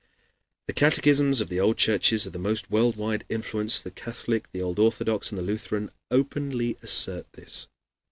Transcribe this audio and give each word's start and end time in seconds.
The 0.65 0.73
catechisms 0.73 1.41
of 1.41 1.49
the 1.49 1.59
churches 1.77 2.25
of 2.25 2.33
the 2.33 2.39
most 2.39 2.71
world 2.71 2.95
wide 2.97 3.23
influence 3.29 3.83
the 3.83 3.91
Catholic, 3.91 4.47
the 4.51 4.59
Old 4.59 4.79
Orthodox, 4.79 5.29
and 5.29 5.37
the 5.37 5.43
Lutheran 5.43 5.91
openly 6.09 6.75
assert 6.81 7.31
this. 7.33 7.67